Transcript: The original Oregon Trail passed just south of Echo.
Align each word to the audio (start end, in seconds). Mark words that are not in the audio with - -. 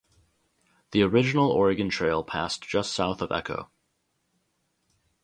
The 0.93 1.03
original 1.03 1.51
Oregon 1.51 1.89
Trail 1.89 2.23
passed 2.23 2.63
just 2.67 2.91
south 2.91 3.21
of 3.21 3.31
Echo. 3.31 3.69